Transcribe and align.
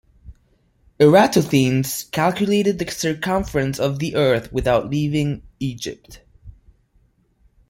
Eratosthenes 0.99 2.05
calculated 2.05 2.79
the 2.79 2.89
circumference 2.89 3.79
of 3.79 3.99
the 3.99 4.15
Earth 4.15 4.51
without 4.51 4.89
leaving 4.89 5.43
Egypt. 5.59 6.21